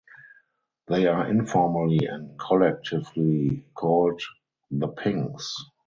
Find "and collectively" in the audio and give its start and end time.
2.07-3.67